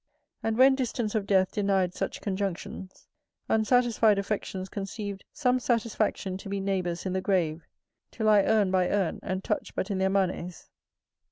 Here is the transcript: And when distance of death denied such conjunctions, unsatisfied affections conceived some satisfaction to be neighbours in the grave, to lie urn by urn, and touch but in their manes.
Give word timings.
And 0.41 0.57
when 0.57 0.73
distance 0.73 1.13
of 1.13 1.27
death 1.27 1.51
denied 1.51 1.93
such 1.93 2.21
conjunctions, 2.21 3.07
unsatisfied 3.47 4.17
affections 4.17 4.67
conceived 4.67 5.25
some 5.31 5.59
satisfaction 5.59 6.37
to 6.37 6.49
be 6.49 6.59
neighbours 6.59 7.05
in 7.05 7.13
the 7.13 7.21
grave, 7.21 7.67
to 8.13 8.23
lie 8.23 8.41
urn 8.41 8.71
by 8.71 8.89
urn, 8.89 9.19
and 9.21 9.43
touch 9.43 9.75
but 9.75 9.91
in 9.91 9.99
their 9.99 10.09
manes. 10.09 10.69